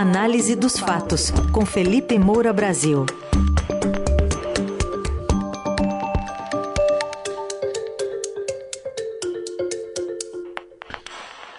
Análise 0.00 0.54
dos 0.54 0.78
fatos, 0.78 1.32
com 1.52 1.66
Felipe 1.66 2.16
Moura 2.20 2.52
Brasil. 2.52 3.04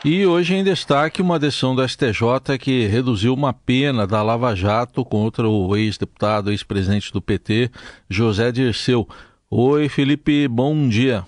E 0.05 0.25
hoje 0.25 0.55
em 0.55 0.63
destaque 0.63 1.21
uma 1.21 1.38
decisão 1.38 1.75
do 1.75 1.86
STJ 1.86 2.57
que 2.57 2.88
reduziu 2.88 3.34
uma 3.34 3.52
pena 3.52 4.07
da 4.07 4.23
Lava 4.23 4.56
Jato 4.56 5.04
contra 5.04 5.46
o 5.46 5.76
ex-deputado, 5.76 6.50
ex-presidente 6.50 7.12
do 7.12 7.21
PT, 7.21 7.70
José 8.10 8.54
Dirceu. 8.54 9.06
Oi, 9.52 9.90
Felipe, 9.90 10.48
bom 10.48 10.88
dia. 10.88 11.26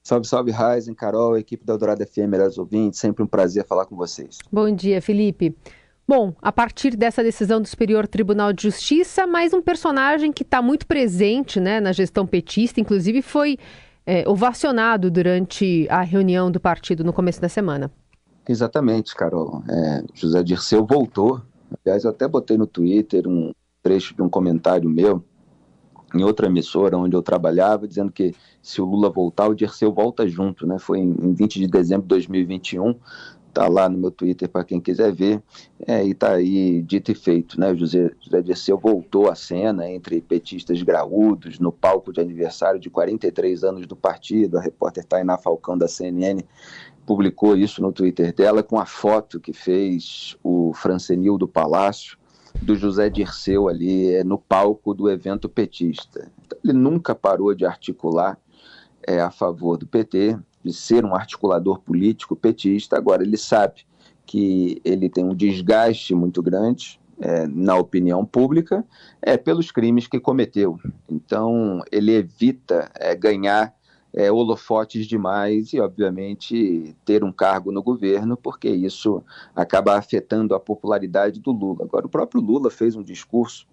Salve, 0.00 0.28
salve, 0.28 0.52
Raizen, 0.52 0.94
Carol, 0.94 1.36
equipe 1.36 1.66
da 1.66 1.72
Eldorado 1.72 2.06
FM, 2.06 2.28
melhores 2.28 2.56
ouvintes, 2.56 3.00
sempre 3.00 3.24
um 3.24 3.26
prazer 3.26 3.66
falar 3.66 3.86
com 3.86 3.96
vocês. 3.96 4.38
Bom 4.52 4.72
dia, 4.72 5.02
Felipe. 5.02 5.56
Bom, 6.08 6.32
a 6.40 6.52
partir 6.52 6.96
dessa 6.96 7.20
decisão 7.20 7.60
do 7.60 7.66
Superior 7.66 8.06
Tribunal 8.06 8.52
de 8.52 8.62
Justiça, 8.62 9.26
mais 9.26 9.52
um 9.52 9.60
personagem 9.60 10.30
que 10.30 10.44
está 10.44 10.62
muito 10.62 10.86
presente 10.86 11.58
né, 11.58 11.80
na 11.80 11.90
gestão 11.90 12.24
petista, 12.24 12.80
inclusive 12.80 13.20
foi 13.22 13.58
é, 14.06 14.26
ovacionado 14.28 15.10
durante 15.10 15.84
a 15.90 16.02
reunião 16.02 16.48
do 16.48 16.60
partido 16.60 17.02
no 17.02 17.12
começo 17.12 17.40
da 17.40 17.48
semana. 17.48 17.90
Exatamente, 18.48 19.16
Carol. 19.16 19.64
É, 19.68 20.04
José 20.14 20.44
Dirceu 20.44 20.86
voltou. 20.86 21.42
Aliás, 21.84 22.06
até 22.06 22.28
botei 22.28 22.56
no 22.56 22.68
Twitter 22.68 23.26
um 23.26 23.52
trecho 23.82 24.14
de 24.14 24.22
um 24.22 24.28
comentário 24.28 24.88
meu 24.88 25.24
em 26.14 26.22
outra 26.22 26.46
emissora 26.46 26.96
onde 26.96 27.16
eu 27.16 27.22
trabalhava, 27.22 27.86
dizendo 27.86 28.12
que 28.12 28.32
se 28.62 28.80
o 28.80 28.84
Lula 28.84 29.10
voltar, 29.10 29.48
o 29.48 29.54
Dirceu 29.54 29.92
volta 29.92 30.26
junto, 30.28 30.66
né? 30.66 30.78
Foi 30.78 30.98
em 30.98 31.34
20 31.34 31.58
de 31.58 31.66
dezembro 31.66 32.02
de 32.02 32.08
2021, 32.08 32.94
tá 33.56 33.68
lá 33.68 33.88
no 33.88 33.96
meu 33.96 34.10
Twitter 34.10 34.46
para 34.50 34.62
quem 34.62 34.78
quiser 34.78 35.10
ver, 35.10 35.42
é, 35.86 36.04
e 36.04 36.12
tá 36.12 36.32
aí 36.32 36.82
dito 36.82 37.10
e 37.10 37.14
feito, 37.14 37.58
né? 37.58 37.74
José, 37.74 38.10
José 38.20 38.42
Dirceu 38.42 38.76
voltou 38.76 39.30
à 39.30 39.34
cena 39.34 39.90
entre 39.90 40.20
petistas 40.20 40.82
graúdos 40.82 41.58
no 41.58 41.72
palco 41.72 42.12
de 42.12 42.20
aniversário 42.20 42.78
de 42.78 42.90
43 42.90 43.64
anos 43.64 43.86
do 43.86 43.96
partido, 43.96 44.58
a 44.58 44.60
repórter 44.60 45.06
Tainá 45.06 45.38
Falcão 45.38 45.78
da 45.78 45.88
CNN 45.88 46.42
publicou 47.06 47.56
isso 47.56 47.80
no 47.80 47.92
Twitter 47.92 48.34
dela 48.34 48.62
com 48.62 48.78
a 48.78 48.84
foto 48.84 49.40
que 49.40 49.54
fez 49.54 50.36
o 50.42 50.74
Francenil 50.74 51.38
do 51.38 51.48
Palácio, 51.48 52.18
do 52.60 52.76
José 52.76 53.08
Dirceu 53.08 53.68
ali 53.68 54.16
é, 54.16 54.22
no 54.22 54.36
palco 54.36 54.92
do 54.92 55.08
evento 55.08 55.48
petista. 55.48 56.30
Então, 56.44 56.58
ele 56.62 56.74
nunca 56.74 57.14
parou 57.14 57.54
de 57.54 57.64
articular 57.64 58.38
é, 59.06 59.20
a 59.20 59.30
favor 59.30 59.78
do 59.78 59.86
PT, 59.86 60.36
de 60.66 60.72
ser 60.72 61.04
um 61.04 61.14
articulador 61.14 61.80
político 61.80 62.34
petista. 62.34 62.96
Agora, 62.96 63.22
ele 63.22 63.36
sabe 63.36 63.86
que 64.26 64.80
ele 64.84 65.08
tem 65.08 65.24
um 65.24 65.34
desgaste 65.34 66.14
muito 66.14 66.42
grande 66.42 67.00
é, 67.20 67.46
na 67.46 67.76
opinião 67.76 68.26
pública 68.26 68.84
é, 69.22 69.36
pelos 69.36 69.70
crimes 69.70 70.06
que 70.06 70.20
cometeu. 70.20 70.78
Então, 71.08 71.82
ele 71.90 72.12
evita 72.12 72.90
é, 72.94 73.14
ganhar 73.14 73.74
é, 74.12 74.30
holofotes 74.30 75.06
demais 75.06 75.72
e, 75.72 75.80
obviamente, 75.80 76.96
ter 77.04 77.22
um 77.22 77.32
cargo 77.32 77.70
no 77.70 77.82
governo, 77.82 78.36
porque 78.36 78.68
isso 78.68 79.22
acaba 79.54 79.96
afetando 79.96 80.54
a 80.54 80.60
popularidade 80.60 81.40
do 81.40 81.52
Lula. 81.52 81.84
Agora, 81.84 82.06
o 82.06 82.10
próprio 82.10 82.40
Lula 82.40 82.70
fez 82.70 82.96
um 82.96 83.02
discurso 83.02 83.66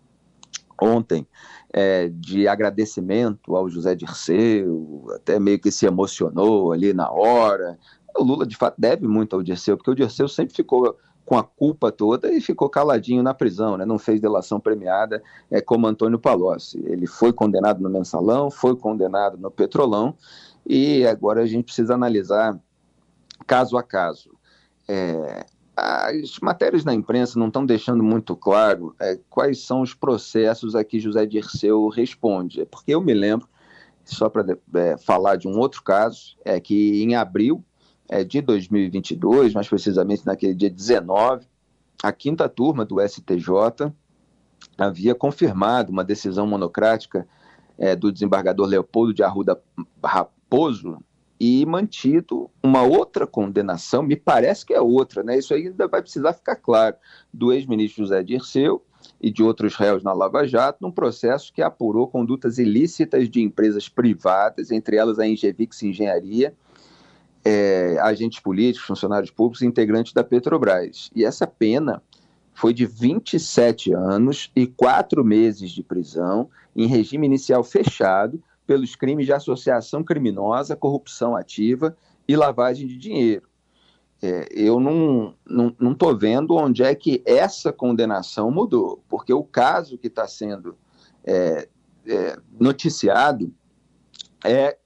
ontem 0.84 1.28
é, 1.72 2.10
de 2.10 2.48
agradecimento 2.48 3.56
ao 3.56 3.70
José 3.70 3.96
Dirceu, 3.96 5.08
até 5.16 5.40
meio 5.40 5.60
que 5.60 5.72
se 5.72 5.86
emocionou 5.86 6.72
ali 6.72 6.94
na 6.94 7.10
hora. 7.10 7.80
O 8.16 8.24
Lula, 8.24 8.46
de 8.46 8.56
fato, 8.56 8.76
deve 8.78 9.08
muito 9.08 9.36
ao 9.36 9.42
Dirceu, 9.42 9.76
porque 9.76 9.90
o 9.90 9.96
Dirceu 9.96 10.28
sempre 10.28 10.54
ficou 10.54 10.98
com 11.26 11.38
a 11.38 11.44
culpa 11.44 11.92
toda 11.92 12.32
e 12.32 12.42
ficou 12.42 12.70
caladinho 12.70 13.24
na 13.24 13.34
prisão, 13.34 13.78
né? 13.78 13.86
não 13.86 13.98
fez 13.98 14.20
delação 14.20 14.60
premiada 14.60 15.24
é, 15.50 15.62
como 15.62 15.88
Antônio 15.88 16.20
Palocci. 16.20 16.84
Ele 16.86 17.08
foi 17.08 17.32
condenado 17.32 17.82
no 17.82 17.90
Mensalão, 17.90 18.52
foi 18.52 18.76
condenado 18.76 19.38
no 19.38 19.50
Petrolão 19.50 20.16
e 20.66 21.08
agora 21.08 21.42
a 21.42 21.46
gente 21.46 21.66
precisa 21.66 21.94
analisar 21.94 22.60
caso 23.48 23.78
a 23.78 23.84
caso. 23.84 24.32
É, 24.88 25.46
as 26.04 26.40
matérias 26.40 26.84
na 26.84 26.94
imprensa 26.94 27.40
não 27.40 27.48
estão 27.48 27.66
deixando 27.66 28.04
muito 28.04 28.36
claro 28.36 28.94
é, 29.00 29.18
quais 29.30 29.62
são 29.62 29.82
os 29.82 29.94
processos 29.94 30.76
a 30.76 30.84
que 30.84 31.00
José 31.00 31.26
Dirceu 31.26 31.88
responde. 31.88 32.62
É 32.62 32.66
porque 32.66 32.94
eu 32.94 33.02
me 33.02 33.14
lembro, 33.14 33.48
só 34.04 34.28
para 34.28 34.58
é, 34.76 34.98
falar 34.98 35.38
de 35.38 35.48
um 35.48 35.58
outro 35.58 35.82
caso, 35.82 36.36
é 36.44 36.60
que 36.60 37.02
em 37.02 37.16
abril 37.16 37.64
é, 38.10 38.24
de 38.24 38.42
2022, 38.42 39.54
mais 39.54 39.70
precisamente 39.70 40.26
naquele 40.26 40.54
dia 40.54 40.70
19, 40.70 41.48
a 42.04 42.12
quinta 42.12 42.50
turma 42.50 42.84
do 42.84 43.00
STJ 43.00 43.92
havia 44.78 45.16
confirmado 45.16 45.92
uma 45.92 46.04
decisão 46.04 46.46
monocrática 46.46 47.26
é, 47.78 47.96
do 47.96 48.12
desembargador 48.12 48.68
Leopoldo 48.68 49.14
de 49.14 49.24
Arruda 49.24 49.60
Raposo 50.04 50.98
e 51.40 51.66
mantido 51.66 52.50
uma 52.62 52.84
outra 52.84 53.28
condenação, 53.28 54.04
me 54.04 54.16
parece 54.16 54.66
que 54.66 54.74
é 54.74 54.82
outra, 54.82 55.24
né? 55.24 55.38
Isso 55.38 55.54
ainda 55.54 55.88
vai 55.88 56.02
precisar 56.02 56.34
ficar 56.34 56.56
claro, 56.56 56.96
do 57.34 57.52
ex-ministro 57.52 58.04
José 58.04 58.24
Dirceu 58.24 58.82
e 59.22 59.30
de 59.30 59.44
outros 59.44 59.76
réus 59.76 60.04
na 60.04 60.14
Lava 60.14 60.48
Jato, 60.48 60.80
num 60.82 60.92
processo 60.92 61.52
que 61.52 61.62
apurou 61.62 62.08
condutas 62.08 62.58
ilícitas 62.58 63.30
de 63.30 63.42
empresas 63.42 63.90
privadas, 63.90 64.72
entre 64.72 64.96
elas 64.96 65.20
a 65.20 65.28
Ingevix 65.28 65.84
Engenharia, 65.84 66.54
é, 67.44 67.98
agentes 68.00 68.40
políticos, 68.40 68.88
funcionários 68.88 69.32
públicos 69.32 69.62
e 69.62 69.66
integrantes 69.66 70.14
da 70.14 70.24
Petrobras. 70.24 71.10
E 71.14 71.26
essa 71.26 71.46
pena 71.46 72.02
foi 72.54 72.74
de 72.74 72.86
27 72.86 73.94
anos 73.94 74.52
e 74.56 74.66
quatro 74.68 75.26
meses 75.26 75.72
de 75.72 75.84
prisão 75.84 76.50
em 76.76 76.88
regime 76.88 77.26
inicial 77.26 77.64
fechado 77.64 78.42
pelos 78.66 78.96
crimes 78.96 79.26
de 79.26 79.34
associação 79.34 80.04
criminosa, 80.04 80.76
corrupção 80.76 81.36
ativa 81.36 81.96
e 82.28 82.36
lavagem 82.36 82.88
de 82.88 82.98
dinheiro. 82.98 83.48
É, 84.22 84.48
eu 84.52 84.80
não 84.80 85.36
estou 85.46 85.76
não, 85.80 85.98
não 86.00 86.18
vendo 86.18 86.56
onde 86.56 86.82
é 86.82 86.96
que 86.96 87.22
essa 87.26 87.74
condenação 87.74 88.50
mudou, 88.50 89.04
porque 89.10 89.34
o 89.34 89.44
caso 89.44 89.98
que 89.98 90.08
está 90.08 90.26
sendo 90.28 90.78
é, 91.26 91.68
é, 92.08 92.38
noticiado 92.58 93.54
é 94.44 94.78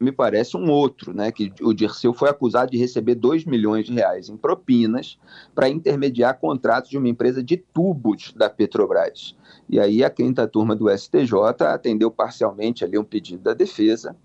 me 0.00 0.12
parece 0.12 0.56
um 0.56 0.70
outro, 0.70 1.14
né? 1.14 1.32
Que 1.32 1.52
o 1.60 1.72
Dirceu 1.72 2.14
foi 2.14 2.28
acusado 2.28 2.70
de 2.70 2.78
receber 2.78 3.14
2 3.14 3.44
milhões 3.44 3.86
de 3.86 3.92
reais 3.92 4.28
em 4.28 4.36
propinas 4.36 5.18
para 5.54 5.68
intermediar 5.68 6.38
contratos 6.38 6.90
de 6.90 6.98
uma 6.98 7.08
empresa 7.08 7.42
de 7.42 7.56
tubos 7.56 8.32
da 8.36 8.48
Petrobras. 8.48 9.36
E 9.68 9.80
aí 9.80 10.04
a 10.04 10.10
quinta 10.10 10.46
turma 10.46 10.74
do 10.74 10.88
STJ 10.90 11.32
atendeu 11.66 12.10
parcialmente 12.10 12.84
ali 12.84 12.98
um 12.98 13.04
pedido 13.04 13.42
da 13.42 13.54
defesa, 13.54 14.16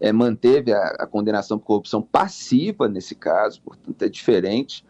é, 0.00 0.12
manteve 0.12 0.72
a, 0.72 0.88
a 0.98 1.06
condenação 1.06 1.58
por 1.58 1.66
corrupção 1.66 2.02
passiva 2.02 2.88
nesse 2.88 3.14
caso, 3.14 3.60
portanto 3.62 4.02
é 4.02 4.08
diferente. 4.08 4.84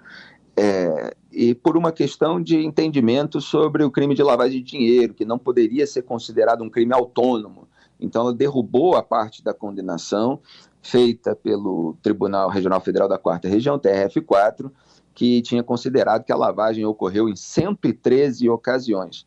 É, 0.57 1.15
e 1.33 1.53
por 1.53 1.77
uma 1.77 1.91
questão 1.91 2.41
de 2.41 2.65
entendimento 2.65 3.41
sobre 3.41 3.83
o 3.83 3.91
crime 3.91 4.15
de 4.15 4.23
lavagem 4.23 4.63
de 4.63 4.71
dinheiro, 4.71 5.13
que 5.13 5.25
não 5.25 5.39
poderia 5.39 5.87
ser 5.87 6.03
considerado 6.03 6.63
um 6.63 6.71
crime 6.71 6.95
autônomo, 6.95 7.67
então, 8.05 8.23
ela 8.23 8.35
derrubou 8.35 8.97
a 8.97 9.03
parte 9.03 9.43
da 9.43 9.55
condenação 9.55 10.41
feita 10.83 11.35
pelo 11.35 11.97
Tribunal 12.03 12.49
Regional 12.51 12.81
Federal 12.81 13.09
da 13.09 13.19
Quarta 13.19 13.49
Região, 13.49 13.79
TRF4, 13.79 14.71
que 15.15 15.41
tinha 15.43 15.63
considerado 15.63 16.25
que 16.25 16.33
a 16.33 16.37
lavagem 16.37 16.85
ocorreu 16.85 17.29
em 17.29 17.37
113 17.37 18.49
ocasiões. 18.51 19.27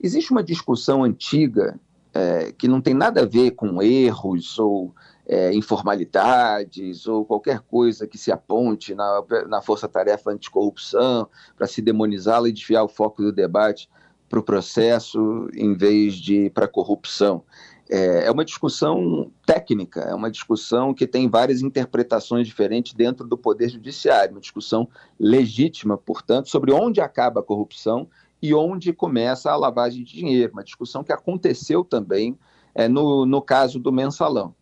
Existe 0.00 0.32
uma 0.32 0.42
discussão 0.42 1.04
antiga 1.04 1.78
é, 2.12 2.52
que 2.52 2.66
não 2.66 2.80
tem 2.80 2.94
nada 2.94 3.22
a 3.22 3.26
ver 3.26 3.52
com 3.52 3.82
erros 3.82 4.58
ou 4.58 4.94
é, 5.26 5.52
informalidades 5.54 7.06
ou 7.06 7.24
qualquer 7.24 7.60
coisa 7.60 8.06
que 8.06 8.16
se 8.16 8.32
aponte 8.32 8.94
na, 8.94 9.22
na 9.48 9.60
força-tarefa 9.60 10.30
anticorrupção 10.30 11.28
para 11.56 11.66
se 11.66 11.82
demonizá-la 11.82 12.48
e 12.48 12.52
desviar 12.52 12.84
o 12.84 12.88
foco 12.88 13.22
do 13.22 13.32
debate 13.32 13.88
para 14.28 14.38
o 14.38 14.42
processo 14.42 15.48
em 15.54 15.74
vez 15.74 16.14
de 16.14 16.50
para 16.50 16.64
a 16.64 16.68
corrupção. 16.68 17.44
É, 17.88 18.26
é 18.26 18.30
uma 18.30 18.44
discussão 18.44 19.30
técnica, 19.44 20.00
é 20.00 20.14
uma 20.14 20.30
discussão 20.30 20.92
que 20.92 21.06
tem 21.06 21.28
várias 21.28 21.62
interpretações 21.62 22.46
diferentes 22.46 22.92
dentro 22.94 23.26
do 23.26 23.38
Poder 23.38 23.68
Judiciário, 23.68 24.34
uma 24.34 24.40
discussão 24.40 24.88
legítima, 25.18 25.96
portanto, 25.96 26.48
sobre 26.48 26.72
onde 26.72 27.00
acaba 27.00 27.40
a 27.40 27.44
corrupção 27.44 28.08
e 28.42 28.52
onde 28.52 28.92
começa 28.92 29.50
a 29.50 29.56
lavagem 29.56 30.02
de 30.04 30.12
dinheiro, 30.12 30.52
uma 30.52 30.64
discussão 30.64 31.04
que 31.04 31.12
aconteceu 31.12 31.84
também 31.84 32.36
é, 32.74 32.88
no, 32.88 33.24
no 33.24 33.40
caso 33.40 33.78
do 33.78 33.92
mensalão. 33.92 34.54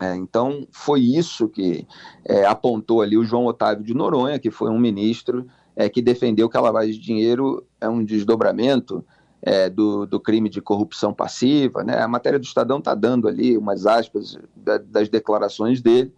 É, 0.00 0.16
então, 0.16 0.66
foi 0.72 1.00
isso 1.02 1.46
que 1.46 1.86
é, 2.24 2.46
apontou 2.46 3.02
ali 3.02 3.18
o 3.18 3.24
João 3.24 3.44
Otávio 3.44 3.84
de 3.84 3.92
Noronha, 3.92 4.38
que 4.38 4.50
foi 4.50 4.70
um 4.70 4.78
ministro 4.78 5.46
é, 5.76 5.88
que 5.88 6.00
defendeu 6.00 6.48
que 6.48 6.56
a 6.56 6.60
lavagem 6.60 6.92
de 6.92 6.98
dinheiro 6.98 7.66
é 7.80 7.88
um 7.88 8.02
desdobramento 8.02 9.04
é, 9.42 9.70
do, 9.70 10.06
do, 10.06 10.20
crime 10.20 10.48
de 10.48 10.60
corrupção 10.60 11.12
passiva. 11.12 11.82
Né? 11.82 11.98
A 12.00 12.08
matéria 12.08 12.38
do 12.38 12.44
Estadão 12.44 12.78
está 12.78 12.94
dando 12.94 13.28
ali 13.28 13.56
umas 13.56 13.86
aspas 13.86 14.38
da, 14.54 14.78
das 14.78 15.08
declarações 15.08 15.80
dele, 15.80 16.12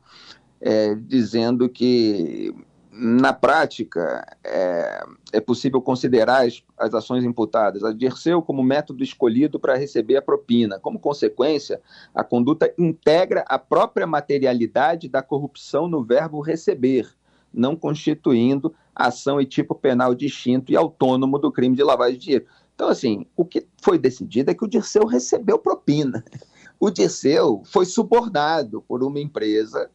é, 0.60 0.94
dizendo 0.94 1.68
que 1.68 2.54
na 2.94 3.32
prática, 3.32 4.22
é, 4.44 5.04
é 5.32 5.40
possível 5.40 5.80
considerar 5.80 6.46
as, 6.46 6.62
as, 6.76 6.92
ações 6.92 7.24
imputadas 7.24 7.82
a 7.82 7.90
Dirceu 7.90 8.42
como 8.42 8.62
método 8.62 9.02
escolhido 9.02 9.58
para 9.58 9.76
receber 9.76 10.16
a 10.16 10.22
propina. 10.22 10.78
Como 10.78 10.98
consequência, 10.98 11.80
a 12.14 12.22
conduta 12.22 12.72
integra 12.76 13.44
a 13.48 13.58
própria 13.58 14.06
materialidade 14.06 15.08
da 15.08 15.22
corrupção 15.22 15.88
no 15.88 16.04
verbo 16.04 16.42
receber, 16.42 17.08
não 17.52 17.74
constituindo 17.74 18.74
ação 18.94 19.40
e 19.40 19.46
tipo 19.46 19.74
penal 19.74 20.14
distinto 20.14 20.70
e 20.70 20.76
autônomo 20.76 21.38
do 21.38 21.50
crime 21.50 21.74
de 21.74 21.82
lavagem 21.82 22.18
de 22.18 22.24
dinheiro. 22.24 22.46
Então, 22.74 22.88
assim, 22.88 23.26
o 23.36 23.44
que 23.44 23.66
foi 23.80 23.98
decidido 23.98 24.50
é 24.50 24.54
que 24.54 24.64
o 24.64 24.68
Dirceu 24.68 25.06
recebeu 25.06 25.58
propina. 25.58 26.24
O 26.80 26.90
Dirceu 26.90 27.62
foi 27.64 27.84
subornado 27.84 28.82
por 28.82 29.04
uma 29.04 29.20
empresa 29.20 29.90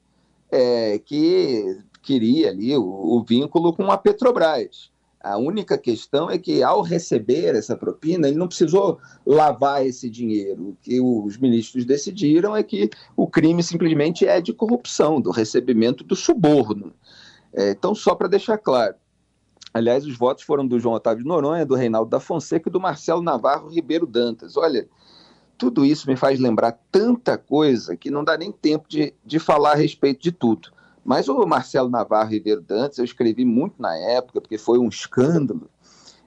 é, 0.51 1.00
que 1.00 1.81
queria 2.01 2.50
ali 2.50 2.75
o, 2.77 2.83
o 2.83 3.24
vínculo 3.24 3.74
com 3.74 3.91
a 3.91 3.97
Petrobras. 3.97 4.89
A 5.19 5.38
única 5.38 5.77
questão 5.77 6.29
é 6.29 6.38
que, 6.38 6.63
ao 6.63 6.81
receber 6.81 7.56
essa 7.56 7.75
propina, 7.75 8.27
ele 8.27 8.38
não 8.38 8.47
precisou 8.47 9.00
lavar 9.25 9.85
esse 9.85 10.09
dinheiro. 10.09 10.69
O 10.69 10.77
que 10.81 11.01
os 11.01 11.38
ministros 11.38 11.83
decidiram 11.83 12.56
é 12.56 12.63
que 12.63 12.89
o 13.15 13.27
crime 13.27 13.62
simplesmente 13.62 14.25
é 14.25 14.39
de 14.39 14.53
corrupção, 14.53 15.19
do 15.19 15.31
recebimento 15.31 16.03
do 16.03 16.15
suborno. 16.15 16.94
É, 17.51 17.71
então, 17.71 17.94
só 17.94 18.15
para 18.15 18.29
deixar 18.29 18.57
claro. 18.57 18.95
Aliás, 19.77 20.06
os 20.06 20.18
votos 20.18 20.44
foram 20.44 20.65
do 20.65 20.79
João 20.79 20.95
Otávio 20.95 21.24
de 21.24 21.29
Noronha, 21.29 21.65
do 21.65 21.75
Reinaldo 21.75 22.09
da 22.09 22.19
Fonseca 22.19 22.68
e 22.68 22.71
do 22.71 22.79
Marcelo 22.79 23.21
Navarro 23.21 23.69
Ribeiro 23.69 24.07
Dantas. 24.07 24.57
Olha, 24.57 24.88
tudo 25.57 25.85
isso 25.85 26.09
me 26.09 26.15
faz 26.15 26.39
lembrar 26.39 26.79
tanta 26.91 27.38
coisa 27.38 27.95
que 27.95 28.09
não 28.09 28.24
dá 28.24 28.38
nem 28.38 28.51
tempo 28.51 28.88
de, 28.89 29.13
de 29.25 29.39
falar 29.39 29.74
a 29.74 29.75
respeito 29.75 30.21
de 30.21 30.31
tudo. 30.31 30.71
Mas 31.06 31.29
o 31.29 31.45
Marcelo 31.45 31.89
Navarro 31.89 32.29
Ribeiro 32.29 32.62
Dantas, 32.62 32.97
eu 32.97 33.06
escrevi 33.06 33.45
muito 33.45 33.81
na 33.81 33.95
época, 33.95 34.41
porque 34.41 34.57
foi 34.57 34.77
um 34.77 34.89
escândalo. 34.89 35.69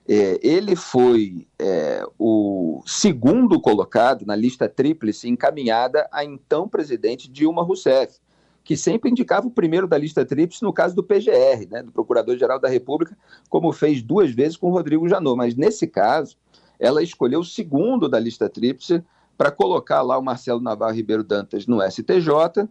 É, 0.08 0.41
ele 0.43 0.75
foi 0.75 1.47
é, 1.58 2.05
o 2.19 2.82
segundo 2.87 3.61
colocado 3.61 4.25
na 4.25 4.35
lista 4.35 4.69
tríplice 4.69 5.29
encaminhada 5.29 6.08
a 6.11 6.25
então 6.25 6.69
presidente 6.69 7.31
Dilma 7.31 7.62
Rousseff, 7.62 8.19
que 8.62 8.77
sempre 8.77 9.11
indicava 9.11 9.47
o 9.47 9.51
primeiro 9.51 9.87
da 9.87 9.99
lista 9.99 10.25
tríplice 10.25 10.62
no 10.62 10.73
caso 10.73 10.95
do 10.95 11.03
PGR, 11.03 11.69
né, 11.71 11.83
do 11.83 11.91
Procurador-Geral 11.91 12.59
da 12.59 12.69
República, 12.69 13.17
como 13.49 13.73
fez 13.73 14.03
duas 14.03 14.31
vezes 14.33 14.57
com 14.57 14.69
o 14.69 14.73
Rodrigo 14.73 15.09
Janot. 15.09 15.37
Mas 15.37 15.55
nesse 15.55 15.87
caso, 15.87 16.37
ela 16.79 17.03
escolheu 17.03 17.41
o 17.41 17.45
segundo 17.45 18.09
da 18.09 18.19
lista 18.19 18.49
tríplice 18.49 19.03
para 19.37 19.51
colocar 19.51 20.03
lá 20.03 20.19
o 20.19 20.23
Marcelo 20.23 20.61
Navarro 20.61 20.95
Ribeiro 20.95 21.25
Dantas 21.25 21.67
no 21.67 21.81
STJ 21.83 22.69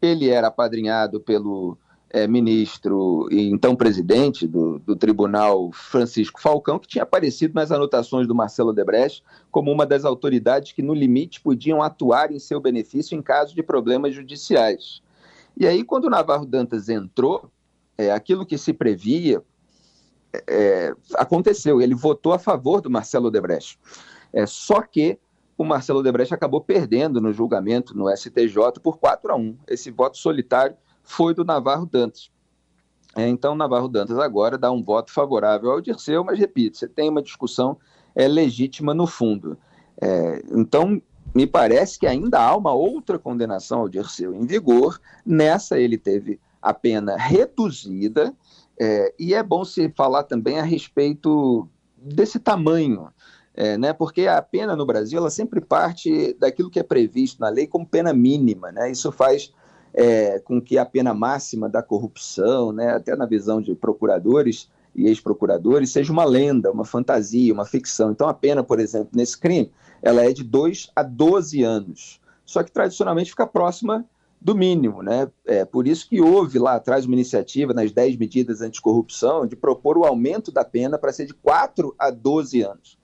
ele 0.00 0.28
era 0.28 0.48
apadrinhado 0.48 1.20
pelo 1.20 1.76
é, 2.08 2.26
ministro 2.26 3.28
e 3.30 3.50
então 3.50 3.76
presidente 3.76 4.46
do, 4.46 4.78
do, 4.80 4.96
Tribunal 4.96 5.70
Francisco 5.72 6.40
Falcão, 6.40 6.78
que 6.78 6.88
tinha 6.88 7.04
aparecido 7.04 7.54
nas 7.54 7.70
anotações 7.70 8.26
do 8.26 8.34
Marcelo 8.34 8.72
Debrecht 8.72 9.22
como 9.50 9.70
uma 9.70 9.86
das 9.86 10.04
autoridades 10.04 10.72
que, 10.72 10.82
no 10.82 10.94
limite, 10.94 11.40
podiam 11.40 11.82
atuar 11.82 12.32
em 12.32 12.38
seu 12.38 12.60
benefício 12.60 13.16
em 13.16 13.22
caso 13.22 13.54
de 13.54 13.62
problemas 13.62 14.14
judiciais. 14.14 15.02
E 15.56 15.66
aí, 15.66 15.84
quando 15.84 16.04
o 16.06 16.10
Navarro 16.10 16.46
Dantas 16.46 16.88
entrou, 16.88 17.50
é, 17.98 18.10
aquilo 18.10 18.46
que 18.46 18.56
se 18.56 18.72
previa 18.72 19.42
é, 20.48 20.94
aconteceu. 21.14 21.80
Ele 21.80 21.94
votou 21.94 22.32
a 22.32 22.38
favor 22.38 22.80
do 22.80 22.90
Marcelo 22.90 23.30
Debrecht. 23.30 23.78
É, 24.32 24.46
só 24.46 24.80
que 24.82 25.18
o 25.56 25.64
Marcelo 25.64 26.02
Debrecht 26.02 26.32
acabou 26.32 26.60
perdendo 26.60 27.20
no 27.20 27.32
julgamento 27.32 27.96
no 27.96 28.08
STJ 28.08 28.80
por 28.82 28.98
4 28.98 29.32
a 29.32 29.36
1. 29.36 29.58
Esse 29.68 29.90
voto 29.90 30.16
solitário 30.16 30.76
foi 31.02 31.34
do 31.34 31.44
Navarro 31.44 31.86
Dantas. 31.86 32.30
É, 33.16 33.28
então, 33.28 33.54
Navarro 33.54 33.88
Dantas 33.88 34.18
agora 34.18 34.56
dá 34.56 34.70
um 34.70 34.82
voto 34.82 35.12
favorável 35.12 35.72
ao 35.72 35.80
Dirceu, 35.80 36.24
mas 36.24 36.38
repito, 36.38 36.78
você 36.78 36.88
tem 36.88 37.08
uma 37.08 37.22
discussão 37.22 37.76
é, 38.14 38.28
legítima 38.28 38.94
no 38.94 39.06
fundo. 39.06 39.58
É, 40.00 40.42
então, 40.52 41.02
me 41.34 41.46
parece 41.46 41.98
que 41.98 42.06
ainda 42.06 42.40
há 42.40 42.56
uma 42.56 42.72
outra 42.72 43.18
condenação 43.18 43.80
ao 43.80 43.88
Dirceu 43.88 44.34
em 44.34 44.46
vigor. 44.46 45.00
Nessa, 45.24 45.78
ele 45.78 45.96
teve 45.96 46.40
a 46.60 46.74
pena 46.74 47.16
reduzida, 47.16 48.34
é, 48.78 49.14
e 49.18 49.34
é 49.34 49.42
bom 49.42 49.64
se 49.64 49.88
falar 49.90 50.24
também 50.24 50.58
a 50.58 50.62
respeito 50.62 51.68
desse 51.96 52.38
tamanho 52.38 53.08
é, 53.54 53.76
né, 53.76 53.92
porque 53.92 54.26
a 54.26 54.40
pena 54.40 54.76
no 54.76 54.86
Brasil 54.86 55.18
ela 55.18 55.30
sempre 55.30 55.60
parte 55.60 56.34
daquilo 56.38 56.70
que 56.70 56.78
é 56.78 56.82
previsto 56.82 57.40
na 57.40 57.48
lei 57.48 57.66
como 57.66 57.86
pena 57.86 58.12
mínima. 58.12 58.70
Né? 58.72 58.90
Isso 58.90 59.10
faz 59.10 59.52
é, 59.92 60.38
com 60.38 60.60
que 60.60 60.78
a 60.78 60.86
pena 60.86 61.12
máxima 61.12 61.68
da 61.68 61.82
corrupção, 61.82 62.72
né, 62.72 62.90
até 62.94 63.14
na 63.16 63.26
visão 63.26 63.60
de 63.60 63.74
procuradores 63.74 64.70
e 64.94 65.06
ex-procuradores, 65.06 65.90
seja 65.90 66.12
uma 66.12 66.24
lenda, 66.24 66.70
uma 66.70 66.84
fantasia, 66.84 67.52
uma 67.52 67.66
ficção. 67.66 68.12
Então 68.12 68.28
a 68.28 68.34
pena, 68.34 68.62
por 68.62 68.80
exemplo, 68.80 69.10
nesse 69.14 69.38
crime, 69.38 69.70
ela 70.02 70.22
é 70.22 70.32
de 70.32 70.42
2 70.44 70.90
a 70.94 71.02
12 71.02 71.62
anos. 71.62 72.20
Só 72.44 72.62
que 72.62 72.72
tradicionalmente 72.72 73.30
fica 73.30 73.46
próxima 73.46 74.04
do 74.40 74.54
mínimo. 74.54 75.02
Né? 75.02 75.30
É, 75.44 75.64
por 75.64 75.86
isso 75.86 76.08
que 76.08 76.20
houve 76.20 76.58
lá 76.58 76.76
atrás 76.76 77.04
uma 77.04 77.14
iniciativa 77.14 77.74
nas 77.74 77.92
10 77.92 78.16
medidas 78.16 78.60
anticorrupção 78.60 79.46
de 79.46 79.54
propor 79.54 79.98
o 79.98 80.04
aumento 80.04 80.50
da 80.50 80.64
pena 80.64 80.98
para 80.98 81.12
ser 81.12 81.26
de 81.26 81.34
4 81.34 81.94
a 81.98 82.10
12 82.10 82.62
anos. 82.62 82.98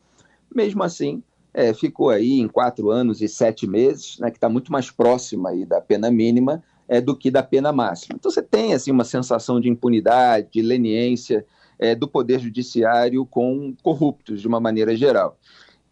Mesmo 0.54 0.82
assim, 0.82 1.22
é, 1.52 1.72
ficou 1.72 2.10
aí 2.10 2.40
em 2.40 2.48
quatro 2.48 2.90
anos 2.90 3.22
e 3.22 3.28
sete 3.28 3.66
meses, 3.66 4.18
né, 4.18 4.30
que 4.30 4.36
está 4.36 4.48
muito 4.48 4.70
mais 4.70 4.90
próxima 4.90 5.50
aí 5.50 5.64
da 5.64 5.80
pena 5.80 6.10
mínima 6.10 6.62
é, 6.86 7.00
do 7.00 7.16
que 7.16 7.30
da 7.30 7.42
pena 7.42 7.72
máxima. 7.72 8.14
Então 8.18 8.30
você 8.30 8.42
tem 8.42 8.74
assim 8.74 8.90
uma 8.90 9.04
sensação 9.04 9.58
de 9.58 9.68
impunidade, 9.68 10.48
de 10.52 10.62
leniência 10.62 11.46
é, 11.78 11.94
do 11.94 12.06
poder 12.06 12.40
judiciário 12.40 13.24
com 13.26 13.74
corruptos 13.82 14.40
de 14.40 14.48
uma 14.48 14.60
maneira 14.60 14.94
geral. 14.94 15.38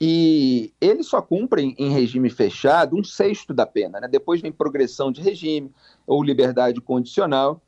E 0.00 0.72
eles 0.80 1.06
só 1.06 1.22
cumprem 1.22 1.74
em 1.78 1.90
regime 1.90 2.28
fechado 2.28 2.96
um 2.96 3.04
sexto 3.04 3.54
da 3.54 3.64
pena. 3.64 4.00
Né? 4.00 4.08
Depois 4.08 4.40
vem 4.40 4.52
progressão 4.52 5.12
de 5.12 5.20
regime 5.20 5.70
ou 6.06 6.22
liberdade 6.22 6.80
condicional. 6.80 7.62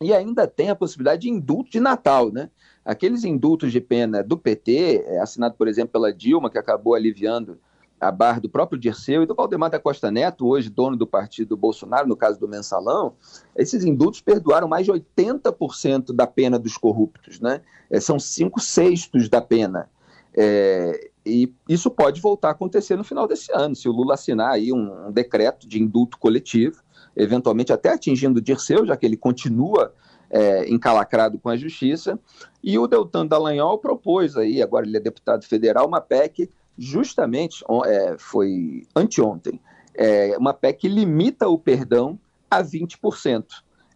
E 0.00 0.14
ainda 0.14 0.46
tem 0.46 0.70
a 0.70 0.74
possibilidade 0.74 1.22
de 1.22 1.30
indulto 1.30 1.70
de 1.70 1.78
Natal, 1.78 2.32
né? 2.32 2.50
Aqueles 2.82 3.22
indultos 3.22 3.70
de 3.70 3.82
pena 3.82 4.22
do 4.24 4.38
PT, 4.38 5.04
é, 5.06 5.20
assinado, 5.20 5.54
por 5.56 5.68
exemplo, 5.68 5.92
pela 5.92 6.10
Dilma, 6.10 6.48
que 6.48 6.56
acabou 6.56 6.94
aliviando 6.94 7.58
a 8.00 8.10
barra 8.10 8.40
do 8.40 8.48
próprio 8.48 8.80
Dirceu 8.80 9.22
e 9.22 9.26
do 9.26 9.34
Valdemar 9.34 9.68
da 9.68 9.78
Costa 9.78 10.10
Neto, 10.10 10.48
hoje 10.48 10.70
dono 10.70 10.96
do 10.96 11.06
partido 11.06 11.54
Bolsonaro, 11.54 12.08
no 12.08 12.16
caso 12.16 12.40
do 12.40 12.48
mensalão, 12.48 13.14
esses 13.54 13.84
indultos 13.84 14.22
perdoaram 14.22 14.66
mais 14.66 14.86
de 14.86 14.92
80% 14.92 16.14
da 16.14 16.26
pena 16.26 16.58
dos 16.58 16.78
corruptos, 16.78 17.38
né? 17.38 17.60
É, 17.90 18.00
são 18.00 18.18
cinco 18.18 18.58
sextos 18.58 19.28
da 19.28 19.42
pena. 19.42 19.90
É, 20.34 21.09
e 21.24 21.52
isso 21.68 21.90
pode 21.90 22.20
voltar 22.20 22.48
a 22.48 22.52
acontecer 22.52 22.96
no 22.96 23.04
final 23.04 23.26
desse 23.26 23.52
ano, 23.52 23.76
se 23.76 23.88
o 23.88 23.92
Lula 23.92 24.14
assinar 24.14 24.52
aí 24.52 24.72
um, 24.72 25.08
um 25.08 25.12
decreto 25.12 25.68
de 25.68 25.80
indulto 25.80 26.18
coletivo, 26.18 26.82
eventualmente 27.14 27.72
até 27.72 27.90
atingindo 27.90 28.38
o 28.38 28.42
Dirceu, 28.42 28.86
já 28.86 28.96
que 28.96 29.04
ele 29.04 29.16
continua 29.16 29.92
é, 30.30 30.68
encalacrado 30.70 31.38
com 31.38 31.48
a 31.48 31.56
justiça. 31.56 32.18
E 32.62 32.78
o 32.78 32.86
Deltan 32.86 33.26
Dallagnol 33.26 33.78
propôs 33.78 34.36
aí, 34.36 34.62
agora 34.62 34.86
ele 34.86 34.96
é 34.96 35.00
deputado 35.00 35.44
federal, 35.44 35.86
uma 35.86 36.00
PEC 36.00 36.48
justamente, 36.78 37.62
é, 37.84 38.16
foi 38.18 38.86
anteontem, 38.96 39.60
é, 39.94 40.36
uma 40.38 40.54
PEC 40.54 40.80
que 40.80 40.88
limita 40.88 41.48
o 41.48 41.58
perdão 41.58 42.18
a 42.50 42.62
20%. 42.62 43.44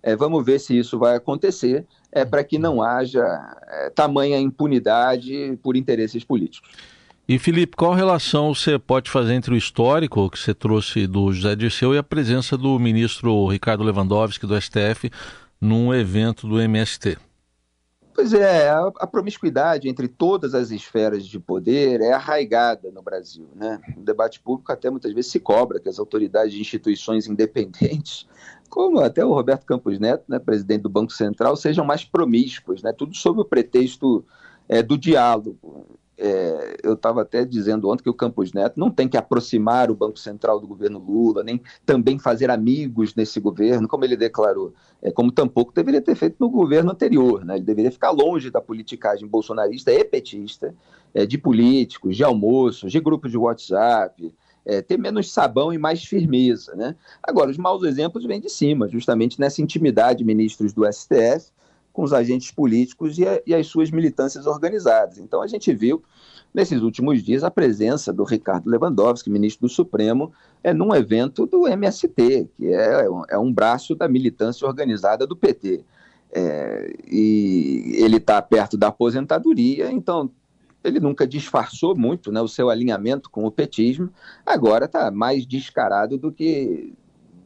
É, 0.03 0.15
vamos 0.15 0.45
ver 0.45 0.59
se 0.59 0.79
isso 0.79 0.99
vai 0.99 1.17
acontecer, 1.17 1.87
é, 2.13 2.27
para 2.27 2.45
que 2.45 2.59
não 2.59 2.83
haja 2.83 3.25
é, 3.67 3.91
tamanha 3.91 4.39
impunidade 4.39 5.59
por 5.63 5.77
interesses 5.77 6.23
políticos. 6.23 6.71
E 7.27 7.39
Felipe, 7.39 7.75
qual 7.75 7.95
relação 7.95 8.55
você 8.55 8.79
pode 8.79 9.11
fazer 9.11 9.33
entre 9.33 9.55
o 9.55 9.57
histórico 9.57 10.29
que 10.29 10.39
você 10.39 10.53
trouxe 10.53 11.07
do 11.07 11.33
José 11.33 11.57
Dirceu 11.57 11.95
e 11.95 11.99
a 11.99 12.03
presença 12.03 12.55
do 12.55 12.79
ministro 12.79 13.47
Ricardo 13.47 13.83
Lewandowski 13.83 14.47
do 14.47 14.61
STF 14.61 15.11
num 15.59 15.95
evento 15.95 16.47
do 16.47 16.61
MST. 16.61 17.17
Pois 18.15 18.35
é, 18.35 18.69
a, 18.69 19.07
promiscuidade 19.07 19.89
entre 19.89 20.07
todas 20.07 20.55
as 20.55 20.71
esferas 20.71 21.27
de 21.27 21.41
poder 21.41 22.03
é 22.03 22.13
arraigada 22.13 22.91
no 22.93 23.01
Brasil. 23.01 23.49
Né? 23.57 23.81
O 23.97 24.03
debate 24.03 24.39
público 24.39 24.71
até 24.71 24.91
muitas 24.91 25.15
vezes 25.15 25.33
se 25.33 25.41
cobra 25.41 25.81
que 25.81 25.89
as 25.89 25.99
autoridades 25.99 26.53
de 26.53 26.61
instituições 26.61 27.27
independentes, 27.27 28.29
como 28.69 29.01
até 29.01 29.25
o 29.25 29.33
Roberto 29.33 29.65
Campos 29.65 29.99
Neto, 29.99 30.25
né, 30.29 30.39
presidente 30.39 30.83
do 30.83 30.91
Banco 30.91 31.13
Central, 31.13 31.57
sejam 31.57 31.87
mais 31.87 32.05
promíscuos, 32.05 32.83
né? 32.83 32.93
tudo 32.93 33.17
sob 33.17 33.41
o 33.41 33.45
pretexto 33.47 34.23
é, 34.69 34.83
do 34.83 34.99
diálogo 34.99 35.99
é, 36.17 36.74
eu 36.95 36.97
estava 36.97 37.23
até 37.23 37.45
dizendo 37.45 37.91
ontem 37.91 38.03
que 38.03 38.11
o 38.11 38.15
Campos 38.15 38.53
Neto 38.53 38.79
não 38.79 38.91
tem 38.91 39.09
que 39.09 39.17
aproximar 39.17 39.91
o 39.91 39.95
Banco 39.95 40.19
Central 40.19 40.59
do 40.59 40.67
governo 40.67 40.99
Lula, 40.99 41.43
nem 41.43 41.61
também 41.85 42.19
fazer 42.19 42.51
amigos 42.51 43.15
nesse 43.15 43.39
governo, 43.41 43.87
como 43.87 44.05
ele 44.05 44.17
declarou, 44.17 44.73
é, 45.03 45.11
como 45.11 45.31
tampouco 45.31 45.73
deveria 45.75 46.01
ter 46.01 46.15
feito 46.15 46.37
no 46.41 46.49
governo 46.49 46.93
anterior. 46.93 47.45
Né? 47.45 47.57
Ele 47.57 47.65
deveria 47.65 47.91
ficar 47.91 48.11
longe 48.11 48.51
da 48.51 48.61
politicagem 48.61 49.29
bolsonarista 49.29 49.93
e 49.93 50.05
petista, 50.05 50.75
é, 51.13 51.27
de 51.27 51.37
políticos, 51.37 52.17
de 52.17 52.25
almoços, 52.25 52.91
de 52.91 53.01
grupos 53.01 53.31
de 53.31 53.39
WhatsApp, 53.39 54.35
é, 54.65 54.81
ter 54.81 54.99
menos 54.99 55.33
sabão 55.33 55.73
e 55.73 55.79
mais 55.79 56.05
firmeza. 56.05 56.75
Né? 56.75 56.97
Agora, 57.23 57.51
os 57.51 57.59
maus 57.59 57.83
exemplos 57.83 58.25
vêm 58.25 58.41
de 58.41 58.49
cima, 58.49 58.89
justamente 58.89 59.39
nessa 59.39 59.61
intimidade, 59.61 60.25
ministros 60.25 60.73
do 60.73 60.91
STF 60.91 61.53
com 61.95 62.03
os 62.03 62.13
agentes 62.13 62.51
políticos 62.51 63.17
e, 63.19 63.27
a, 63.27 63.41
e 63.47 63.55
as 63.55 63.69
suas 63.69 63.89
militâncias 63.93 64.47
organizadas. 64.47 65.17
Então 65.17 65.41
a 65.41 65.47
gente 65.47 65.73
viu 65.73 66.03
nesses 66.53 66.83
últimos 66.83 67.23
dias 67.23 67.45
a 67.45 67.51
presença 67.53 68.13
do 68.13 68.25
Ricardo 68.25 68.69
Lewandowski, 68.69 69.31
ministro 69.31 69.69
do 69.69 69.73
Supremo, 69.73 70.33
é 70.63 70.75
num 70.75 70.93
evento 70.93 71.47
do 71.47 71.69
MST, 71.69 72.49
que 72.57 72.67
é, 72.67 73.07
é 73.31 73.39
um 73.39 73.53
braço 73.53 73.95
da 73.95 74.09
militância 74.09 74.67
organizada 74.67 75.25
do 75.25 75.37
PT. 75.37 75.85
É, 76.33 76.93
e 77.09 77.95
ele 77.95 78.17
está 78.17 78.43
perto 78.43 78.77
da 78.77 78.89
aposentadoria, 78.89 79.89
então 79.93 80.29
ele 80.83 80.99
nunca 80.99 81.25
disfarçou 81.25 81.97
muito 81.97 82.33
né, 82.33 82.41
o 82.41 82.49
seu 82.49 82.71
alinhamento 82.71 83.31
com 83.31 83.45
o 83.45 83.53
petismo, 83.53 84.11
agora 84.45 84.87
está 84.87 85.13
mais 85.13 85.47
descarado 85.47 86.19
do 86.19 86.33
que 86.33 86.93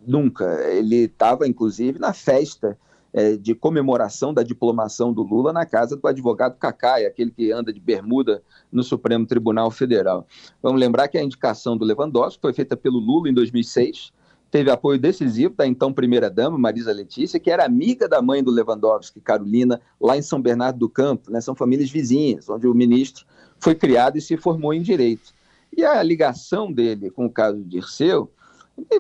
nunca. 0.07 0.47
Ele 0.71 1.05
estava, 1.05 1.47
inclusive, 1.47 1.99
na 1.99 2.15
festa 2.15 2.79
é, 3.19 3.37
de 3.37 3.53
comemoração 3.53 4.33
da 4.33 4.45
diplomação 4.45 5.13
do 5.13 5.25
Lula 5.25 5.53
na 5.53 5.67
casa 5.67 5.97
do 5.97 6.07
advogado 6.07 6.57
Cacai, 6.57 7.05
aquele 7.05 7.33
que 7.33 7.51
anda 7.51 7.73
de 7.73 7.81
bermuda 7.81 8.41
no 8.71 8.85
Supremo 8.85 9.27
Tribunal 9.27 9.73
Federal. 9.73 10.25
Vamos 10.63 10.79
lembrar 10.79 11.09
que 11.09 11.19
a 11.19 11.23
indicação 11.25 11.77
do 11.77 11.85
Lewandowski 11.85 12.41
foi 12.41 12.53
feita 12.53 12.77
pelo 12.77 13.01
Lula 13.01 13.29
em 13.29 13.35
2006, 13.35 14.13
teve 14.53 14.71
apoio 14.71 15.01
decisivo 15.01 15.53
da 15.57 15.67
então 15.67 15.93
primeira-dama, 15.93 16.57
Marisa 16.57 16.93
Letícia, 16.93 17.41
que 17.41 17.51
era 17.51 17.65
amiga 17.65 18.09
da 18.09 18.23
mãe 18.23 18.41
do 18.41 18.53
Lewandowski, 18.53 19.21
Carolina, 19.21 19.81
lá 20.01 20.17
em 20.17 20.23
São 20.23 20.41
Bernardo 20.41 20.79
do 20.79 20.89
Campo, 20.89 21.29
né? 21.29 21.41
são 21.41 21.57
famílias 21.57 21.91
vizinhas, 21.91 22.49
onde 22.49 22.69
o 22.69 22.75
ministro 22.75 23.27
foi 23.59 23.75
criado 23.75 24.17
e 24.17 24.21
se 24.21 24.37
formou 24.37 24.73
em 24.73 24.81
Direito. 24.81 25.35
E 25.77 25.85
a 25.85 26.01
ligação 26.05 26.73
dele 26.73 27.11
com 27.11 27.27
o 27.27 27.33
caso 27.33 27.59
de 27.59 27.65
Dirceu, 27.65 28.31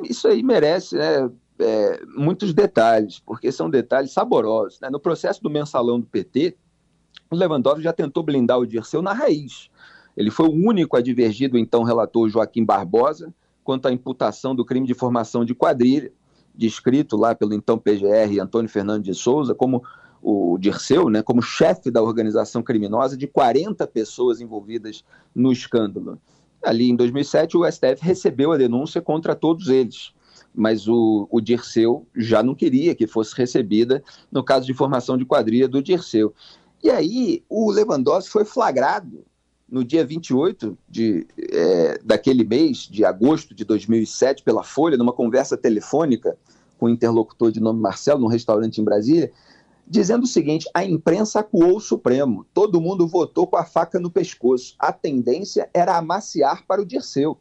isso 0.02 0.26
aí 0.26 0.42
merece 0.42 0.96
né, 0.96 1.30
é, 1.58 2.00
muitos 2.16 2.54
detalhes, 2.54 3.20
porque 3.20 3.50
são 3.50 3.68
detalhes 3.68 4.12
saborosos. 4.12 4.80
Né? 4.80 4.88
No 4.90 5.00
processo 5.00 5.42
do 5.42 5.50
mensalão 5.50 5.98
do 5.98 6.06
PT, 6.06 6.56
o 7.30 7.36
Lewandowski 7.36 7.82
já 7.82 7.92
tentou 7.92 8.22
blindar 8.22 8.58
o 8.58 8.66
Dirceu 8.66 9.02
na 9.02 9.12
raiz. 9.12 9.70
Ele 10.16 10.30
foi 10.30 10.48
o 10.48 10.52
único 10.52 10.96
a 10.96 11.00
divergir 11.00 11.50
do 11.50 11.58
então 11.58 11.82
relator 11.82 12.28
Joaquim 12.28 12.64
Barbosa 12.64 13.32
quanto 13.62 13.86
à 13.86 13.92
imputação 13.92 14.54
do 14.54 14.64
crime 14.64 14.86
de 14.86 14.94
formação 14.94 15.44
de 15.44 15.54
quadrilha, 15.54 16.10
descrito 16.54 17.16
lá 17.16 17.34
pelo 17.34 17.52
então 17.52 17.78
PGR 17.78 18.40
Antônio 18.40 18.68
Fernando 18.68 19.02
de 19.02 19.14
Souza 19.14 19.54
como 19.54 19.82
o 20.22 20.58
Dirceu, 20.58 21.08
né, 21.08 21.22
como 21.22 21.42
chefe 21.42 21.90
da 21.90 22.02
organização 22.02 22.62
criminosa 22.62 23.16
de 23.16 23.26
40 23.26 23.86
pessoas 23.86 24.40
envolvidas 24.40 25.04
no 25.34 25.52
escândalo. 25.52 26.18
Ali 26.64 26.90
em 26.90 26.96
2007, 26.96 27.56
o 27.56 27.70
STF 27.70 27.98
recebeu 28.00 28.50
a 28.50 28.56
denúncia 28.56 29.00
contra 29.00 29.36
todos 29.36 29.68
eles 29.68 30.12
mas 30.58 30.88
o, 30.88 31.28
o 31.30 31.40
Dirceu 31.40 32.04
já 32.16 32.42
não 32.42 32.52
queria 32.52 32.94
que 32.94 33.06
fosse 33.06 33.32
recebida 33.36 34.02
no 34.30 34.42
caso 34.42 34.66
de 34.66 34.74
formação 34.74 35.16
de 35.16 35.24
quadrilha 35.24 35.68
do 35.68 35.80
Dirceu. 35.80 36.34
E 36.82 36.90
aí 36.90 37.44
o 37.48 37.70
Lewandowski 37.70 38.30
foi 38.30 38.44
flagrado 38.44 39.24
no 39.68 39.84
dia 39.84 40.04
28 40.04 40.76
de, 40.88 41.26
é, 41.38 42.00
daquele 42.04 42.42
mês, 42.42 42.88
de 42.90 43.04
agosto 43.04 43.54
de 43.54 43.64
2007, 43.64 44.42
pela 44.42 44.64
Folha, 44.64 44.96
numa 44.96 45.12
conversa 45.12 45.56
telefônica 45.56 46.36
com 46.76 46.86
um 46.86 46.90
interlocutor 46.90 47.52
de 47.52 47.60
nome 47.60 47.80
Marcelo, 47.80 48.20
num 48.20 48.26
restaurante 48.26 48.80
em 48.80 48.84
Brasília, 48.84 49.30
dizendo 49.86 50.24
o 50.24 50.28
seguinte: 50.28 50.68
a 50.74 50.84
imprensa 50.84 51.40
acuou 51.40 51.76
o 51.76 51.80
Supremo, 51.80 52.44
todo 52.52 52.80
mundo 52.80 53.06
votou 53.06 53.46
com 53.46 53.56
a 53.56 53.64
faca 53.64 54.00
no 54.00 54.10
pescoço. 54.10 54.74
A 54.78 54.92
tendência 54.92 55.70
era 55.72 55.96
amaciar 55.96 56.64
para 56.66 56.82
o 56.82 56.86
Dirceu 56.86 57.38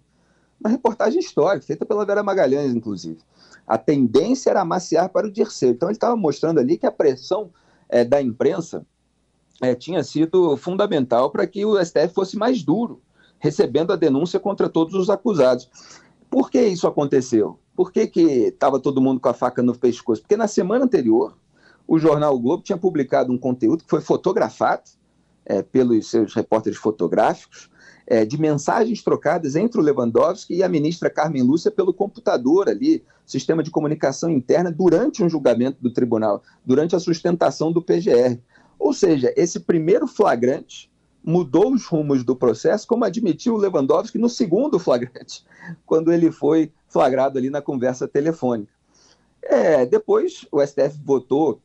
uma 0.60 0.70
reportagem 0.70 1.20
histórica, 1.20 1.66
feita 1.66 1.86
pela 1.86 2.06
Vera 2.06 2.24
Magalhães, 2.24 2.74
inclusive. 2.74 3.20
A 3.66 3.78
tendência 3.78 4.50
era 4.50 4.62
amaciar 4.62 5.10
para 5.10 5.28
o 5.28 5.32
Dirceu. 5.32 5.72
Então, 5.72 5.90
ele 5.90 5.98
estava 5.98 6.16
mostrando 6.16 6.60
ali 6.60 6.78
que 6.78 6.86
a 6.86 6.92
pressão 6.92 7.52
é, 7.90 8.04
da 8.04 8.22
imprensa 8.22 8.86
é, 9.62 9.76
tinha 9.76 10.04
sido 10.04 10.56
fundamental 10.58 11.30
para 11.32 11.46
que 11.46 11.66
o 11.66 11.84
STF 11.84 12.14
fosse 12.14 12.38
mais 12.38 12.64
duro, 12.64 13.02
recebendo 13.40 13.92
a 13.92 13.96
denúncia 13.96 14.40
contra 14.40 14.70
todos 14.70 14.94
os 14.94 15.10
acusados. 15.10 15.70
Por 16.30 16.50
que 16.50 16.62
isso 16.62 16.88
aconteceu? 16.88 17.60
Por 17.76 17.92
que 17.92 18.10
estava 18.10 18.80
todo 18.80 19.02
mundo 19.02 19.20
com 19.20 19.30
a 19.30 19.34
faca 19.34 19.62
no 19.62 19.78
pescoço? 19.78 20.22
Porque 20.22 20.38
na 20.38 20.48
semana 20.48 20.86
anterior, 20.86 21.38
o 21.88 22.00
jornal 22.00 22.36
o 22.36 22.40
Globo 22.40 22.64
tinha 22.64 22.78
publicado 22.78 23.32
um 23.32 23.38
conteúdo 23.38 23.84
que 23.84 23.90
foi 23.90 24.02
fotografado 24.02 24.84
é, 25.46 25.62
pelos 25.62 26.10
seus 26.10 26.34
repórteres 26.34 26.78
fotográficos, 26.78 27.70
é, 28.08 28.26
de 28.26 28.40
mensagens 28.40 29.04
trocadas 29.04 29.56
entre 29.58 29.80
o 29.80 29.84
Lewandowski 29.84 30.56
e 30.56 30.64
a 30.64 30.70
ministra 30.70 31.10
Carmen 31.10 31.44
Lúcia 31.44 31.70
pelo 31.70 31.94
computador 31.94 32.70
ali, 32.70 33.04
sistema 33.26 33.62
de 33.62 33.70
comunicação 33.70 34.30
interna, 34.30 34.72
durante 34.72 35.22
um 35.22 35.30
julgamento 35.30 35.78
do 35.82 35.92
tribunal, 35.92 36.42
durante 36.66 36.96
a 36.96 37.00
sustentação 37.00 37.72
do 37.72 37.82
PGR. 37.82 38.40
Ou 38.80 38.94
seja, 38.94 39.34
esse 39.36 39.60
primeiro 39.60 40.08
flagrante 40.08 40.90
mudou 41.22 41.74
os 41.74 41.86
rumos 41.86 42.24
do 42.24 42.34
processo, 42.34 42.88
como 42.88 43.04
admitiu 43.04 43.56
o 43.56 43.58
Lewandowski 43.58 44.18
no 44.18 44.30
segundo 44.30 44.80
flagrante, 44.80 45.44
quando 45.86 46.14
ele 46.14 46.32
foi 46.32 46.72
flagrado 46.88 47.38
ali 47.38 47.50
na 47.50 47.62
conversa 47.62 48.08
telefônica. 48.08 48.72
É, 49.42 49.86
depois 49.86 50.46
o 50.52 50.66
STF 50.66 50.98
votou 51.04 51.62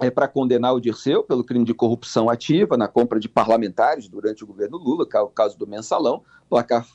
é, 0.00 0.10
para 0.10 0.26
condenar 0.26 0.74
o 0.74 0.80
Dirceu 0.80 1.22
pelo 1.22 1.44
crime 1.44 1.64
de 1.64 1.74
corrupção 1.74 2.30
ativa 2.30 2.76
na 2.76 2.88
compra 2.88 3.20
de 3.20 3.28
parlamentares 3.28 4.08
durante 4.08 4.42
o 4.42 4.46
governo 4.46 4.78
Lula, 4.78 5.04
o 5.04 5.28
caso 5.28 5.58
do 5.58 5.66
mensalão. 5.66 6.22
O 6.46 6.48
placar 6.48 6.86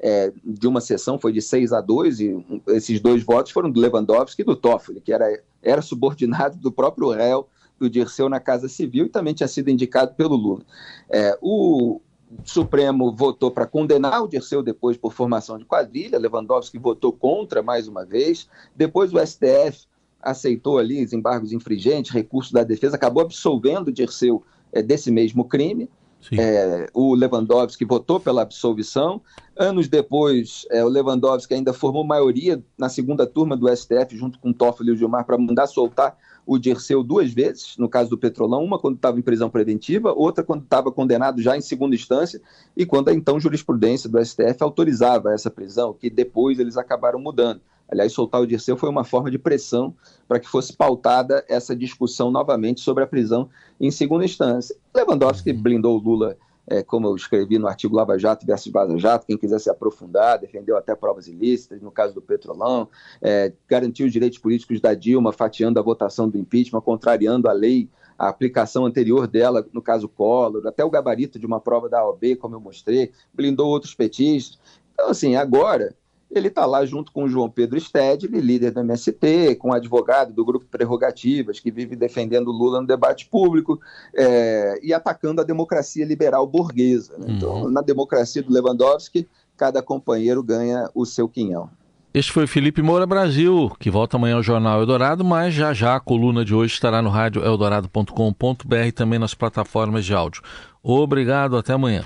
é, 0.00 0.32
de 0.42 0.66
uma 0.66 0.80
sessão 0.80 1.18
foi 1.18 1.32
de 1.32 1.42
6 1.42 1.72
a 1.74 1.80
2 1.82 2.20
e 2.20 2.62
esses 2.68 3.00
dois 3.00 3.22
votos 3.22 3.52
foram 3.52 3.70
do 3.70 3.78
Lewandowski 3.78 4.42
e 4.42 4.44
do 4.44 4.56
Toffoli, 4.56 5.00
que 5.00 5.12
era, 5.12 5.42
era 5.62 5.82
subordinado 5.82 6.56
do 6.56 6.72
próprio 6.72 7.10
réu 7.10 7.46
do 7.78 7.90
Dirceu 7.90 8.28
na 8.28 8.40
Casa 8.40 8.68
Civil 8.68 9.06
e 9.06 9.10
também 9.10 9.34
tinha 9.34 9.48
sido 9.48 9.68
indicado 9.68 10.14
pelo 10.14 10.34
Lula. 10.34 10.62
É, 11.10 11.36
o 11.42 12.00
Supremo 12.44 13.12
votou 13.12 13.50
para 13.50 13.66
condenar 13.66 14.22
o 14.22 14.28
Dirceu 14.28 14.62
depois 14.62 14.96
por 14.96 15.12
formação 15.12 15.58
de 15.58 15.66
quadrilha, 15.66 16.18
Lewandowski 16.18 16.78
votou 16.78 17.12
contra 17.12 17.62
mais 17.62 17.86
uma 17.86 18.06
vez, 18.06 18.48
depois 18.74 19.12
o 19.12 19.18
STF 19.18 19.86
aceitou 20.24 20.78
ali 20.78 21.04
os 21.04 21.12
embargos 21.12 21.52
infringentes, 21.52 22.10
recursos 22.10 22.52
da 22.52 22.64
defesa, 22.64 22.96
acabou 22.96 23.22
absolvendo 23.22 23.90
o 23.90 23.92
Dirceu 23.92 24.42
é, 24.72 24.82
desse 24.82 25.10
mesmo 25.10 25.44
crime. 25.44 25.88
É, 26.32 26.88
o 26.94 27.14
Lewandowski 27.14 27.84
votou 27.84 28.18
pela 28.18 28.42
absolvição. 28.42 29.20
Anos 29.56 29.88
depois, 29.88 30.66
é, 30.70 30.82
o 30.82 30.88
Lewandowski 30.88 31.52
ainda 31.52 31.72
formou 31.72 32.02
maioria 32.02 32.62
na 32.78 32.88
segunda 32.88 33.26
turma 33.26 33.56
do 33.56 33.68
STF, 33.68 34.16
junto 34.16 34.38
com 34.38 34.52
Toffoli 34.52 34.88
e 34.88 34.92
o 34.92 34.96
Gilmar, 34.96 35.26
para 35.26 35.36
mandar 35.36 35.66
soltar 35.66 36.16
o 36.46 36.58
Dirceu 36.58 37.02
duas 37.02 37.32
vezes, 37.32 37.76
no 37.78 37.88
caso 37.88 38.10
do 38.10 38.18
Petrolão, 38.18 38.62
uma 38.62 38.78
quando 38.78 38.96
estava 38.96 39.18
em 39.18 39.22
prisão 39.22 39.48
preventiva, 39.48 40.12
outra 40.12 40.44
quando 40.44 40.62
estava 40.62 40.92
condenado 40.92 41.40
já 41.40 41.56
em 41.56 41.60
segunda 41.60 41.94
instância, 41.94 42.40
e 42.76 42.84
quando 42.84 43.08
a 43.08 43.14
então 43.14 43.40
jurisprudência 43.40 44.10
do 44.10 44.22
STF 44.22 44.56
autorizava 44.60 45.32
essa 45.32 45.50
prisão, 45.50 45.94
que 45.94 46.10
depois 46.10 46.58
eles 46.58 46.76
acabaram 46.76 47.18
mudando. 47.18 47.60
Aliás, 47.90 48.12
soltar 48.12 48.40
o 48.40 48.46
Dirceu 48.46 48.76
foi 48.76 48.88
uma 48.88 49.04
forma 49.04 49.30
de 49.30 49.38
pressão 49.38 49.94
para 50.26 50.40
que 50.40 50.48
fosse 50.48 50.72
pautada 50.72 51.44
essa 51.48 51.76
discussão 51.76 52.30
novamente 52.30 52.80
sobre 52.80 53.04
a 53.04 53.06
prisão 53.06 53.48
em 53.80 53.90
segunda 53.90 54.24
instância. 54.24 54.74
Lewandowski 54.94 55.50
uhum. 55.50 55.62
blindou 55.62 55.96
o 55.96 56.02
Lula, 56.02 56.36
é, 56.66 56.82
como 56.82 57.06
eu 57.06 57.14
escrevi 57.14 57.58
no 57.58 57.68
artigo 57.68 57.94
Lava 57.94 58.18
Jato 58.18 58.46
versus 58.46 58.72
Vaza 58.72 58.98
Jato, 58.98 59.26
quem 59.26 59.36
quiser 59.36 59.58
se 59.58 59.68
aprofundar, 59.68 60.38
defendeu 60.38 60.76
até 60.76 60.94
provas 60.94 61.28
ilícitas, 61.28 61.80
no 61.82 61.90
caso 61.90 62.14
do 62.14 62.22
Petrolão, 62.22 62.88
é, 63.20 63.52
garantiu 63.68 64.06
os 64.06 64.12
direitos 64.12 64.38
políticos 64.38 64.80
da 64.80 64.94
Dilma, 64.94 65.32
fatiando 65.32 65.78
a 65.78 65.82
votação 65.82 66.28
do 66.28 66.38
impeachment, 66.38 66.80
contrariando 66.80 67.48
a 67.48 67.52
lei, 67.52 67.88
a 68.18 68.28
aplicação 68.28 68.86
anterior 68.86 69.26
dela, 69.26 69.66
no 69.72 69.82
caso 69.82 70.08
Collor, 70.08 70.66
até 70.66 70.84
o 70.84 70.90
gabarito 70.90 71.38
de 71.38 71.46
uma 71.46 71.60
prova 71.60 71.88
da 71.88 72.06
OAB, 72.06 72.36
como 72.36 72.54
eu 72.54 72.60
mostrei, 72.60 73.12
blindou 73.32 73.68
outros 73.68 73.94
petistas. 73.94 74.58
Então, 74.94 75.10
assim, 75.10 75.34
agora 75.34 75.94
ele 76.38 76.48
está 76.48 76.66
lá 76.66 76.84
junto 76.84 77.12
com 77.12 77.24
o 77.24 77.28
João 77.28 77.48
Pedro 77.48 77.78
Stedley, 77.80 78.40
líder 78.40 78.72
do 78.72 78.80
MST, 78.80 79.56
com 79.56 79.70
o 79.70 79.72
advogado 79.72 80.32
do 80.32 80.44
Grupo 80.44 80.66
Prerrogativas, 80.66 81.60
que 81.60 81.70
vive 81.70 81.96
defendendo 81.96 82.50
Lula 82.50 82.80
no 82.80 82.86
debate 82.86 83.26
público 83.26 83.80
é, 84.14 84.78
e 84.82 84.92
atacando 84.92 85.40
a 85.40 85.44
democracia 85.44 86.04
liberal 86.04 86.46
burguesa. 86.46 87.16
Né? 87.18 87.26
Então, 87.30 87.64
uhum. 87.64 87.70
na 87.70 87.80
democracia 87.80 88.42
do 88.42 88.52
Lewandowski, 88.52 89.28
cada 89.56 89.82
companheiro 89.82 90.42
ganha 90.42 90.90
o 90.94 91.04
seu 91.04 91.28
quinhão. 91.28 91.70
Este 92.12 92.30
foi 92.30 92.46
Felipe 92.46 92.80
Moura 92.80 93.06
Brasil, 93.06 93.72
que 93.80 93.90
volta 93.90 94.16
amanhã 94.16 94.36
ao 94.36 94.42
Jornal 94.42 94.78
Eldorado, 94.78 95.24
mas 95.24 95.52
já 95.52 95.72
já 95.72 95.96
a 95.96 96.00
coluna 96.00 96.44
de 96.44 96.54
hoje 96.54 96.74
estará 96.74 97.02
no 97.02 97.10
rádio 97.10 97.44
eldorado.com.br 97.44 98.76
e 98.86 98.92
também 98.92 99.18
nas 99.18 99.34
plataformas 99.34 100.04
de 100.04 100.14
áudio. 100.14 100.40
Obrigado, 100.80 101.56
até 101.56 101.72
amanhã. 101.72 102.04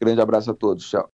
Grande 0.00 0.20
abraço 0.20 0.52
a 0.52 0.54
todos, 0.54 0.88
tchau. 0.88 1.08